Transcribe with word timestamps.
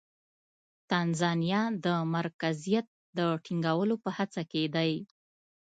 تانزانیا 0.89 1.61
د 1.85 1.87
مرکزیت 2.15 2.87
د 3.17 3.19
ټینګولو 3.45 3.95
په 4.03 4.09
هڅه 4.17 4.41
کې 4.51 4.63
دی. 4.75 4.91